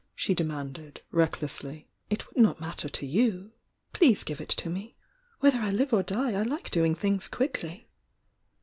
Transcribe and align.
she 0.15 0.33
demanded, 0.33 1.01
recklessly. 1.11 1.87
"It 2.09 2.25
would 2.25 2.37
not 2.37 2.59
matter 2.59 2.89
to 2.89 3.05
you. 3.05 3.51
Please 3.93 4.23
give 4.23 4.41
it 4.41 4.49
to 4.49 4.67
me!— 4.67 4.95
^Whether 5.43 5.59
I 5.61 5.69
live 5.69 5.93
or 5.93 6.01
die 6.01 6.31
I 6.31 6.41
like 6.41 6.71
doing 6.71 6.95
things 6.95 7.27
quickly!" 7.27 7.87